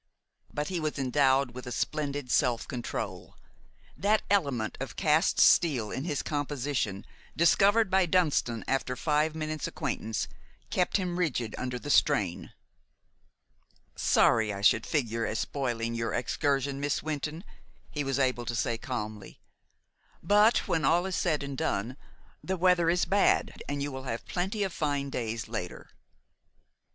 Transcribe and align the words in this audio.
But 0.51 0.69
he 0.69 0.79
was 0.79 0.97
endowed 0.97 1.51
with 1.51 1.67
a 1.67 1.71
splendid 1.71 2.31
self 2.31 2.67
control. 2.67 3.35
That 3.95 4.23
element 4.31 4.75
of 4.79 4.95
cast 4.95 5.39
steel 5.39 5.91
in 5.91 6.05
his 6.05 6.23
composition, 6.23 7.05
discovered 7.37 7.91
by 7.91 8.07
Dunston 8.07 8.63
after 8.67 8.95
five 8.95 9.35
minutes' 9.35 9.67
acquaintance, 9.67 10.27
kept 10.71 10.97
him 10.97 11.19
rigid 11.19 11.53
under 11.55 11.77
the 11.77 11.91
strain. 11.91 12.51
"Sorry 13.95 14.51
I 14.51 14.61
should 14.61 14.87
figure 14.87 15.27
as 15.27 15.37
spoiling 15.37 15.93
your 15.93 16.15
excursion, 16.15 16.79
Miss 16.79 17.03
Wynton," 17.03 17.43
he 17.91 18.03
was 18.03 18.17
able 18.17 18.45
to 18.45 18.55
say 18.55 18.79
calmly; 18.79 19.39
"but, 20.23 20.67
when 20.67 20.83
all 20.83 21.05
is 21.05 21.15
said 21.15 21.43
and 21.43 21.55
done, 21.55 21.95
the 22.43 22.57
weather 22.57 22.89
is 22.89 23.05
bad, 23.05 23.61
and 23.69 23.83
you 23.83 23.91
will 23.91 24.05
have 24.05 24.25
plenty 24.25 24.63
of 24.63 24.73
fine 24.73 25.11
days 25.11 25.47
later." 25.47 25.91